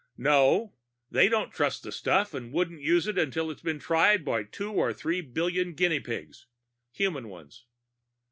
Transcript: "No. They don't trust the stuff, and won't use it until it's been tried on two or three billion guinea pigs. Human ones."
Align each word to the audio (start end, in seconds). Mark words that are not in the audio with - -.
"No. 0.17 0.73
They 1.11 1.29
don't 1.29 1.53
trust 1.53 1.83
the 1.83 1.91
stuff, 1.91 2.33
and 2.33 2.51
won't 2.51 2.81
use 2.81 3.05
it 3.05 3.19
until 3.19 3.51
it's 3.51 3.61
been 3.61 3.77
tried 3.77 4.27
on 4.27 4.47
two 4.51 4.71
or 4.71 4.93
three 4.93 5.21
billion 5.21 5.73
guinea 5.75 5.99
pigs. 5.99 6.47
Human 6.93 7.29
ones." 7.29 7.67